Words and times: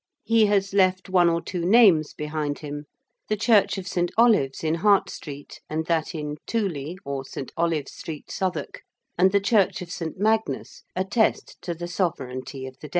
He 0.23 0.47
has 0.47 0.73
left 0.73 1.09
one 1.09 1.29
or 1.29 1.43
two 1.43 1.63
names 1.63 2.15
behind 2.15 2.57
him. 2.65 2.85
The 3.29 3.37
church 3.37 3.77
of 3.77 3.87
St. 3.87 4.09
Olave's 4.17 4.63
in 4.63 4.73
Hart 4.81 5.11
Street, 5.11 5.61
and 5.69 5.85
that 5.85 6.15
in 6.15 6.37
'Tooley,' 6.47 6.97
or 7.05 7.23
St. 7.23 7.51
Olave's 7.55 7.93
Street, 7.93 8.31
Southwark, 8.31 8.81
and 9.15 9.31
the 9.31 9.39
Church 9.39 9.79
of 9.83 9.91
St. 9.91 10.17
Magnus, 10.17 10.81
attest 10.95 11.61
to 11.61 11.75
the 11.75 11.87
sovereignty 11.87 12.65
of 12.65 12.79
the 12.79 12.87
Dane. 12.87 12.89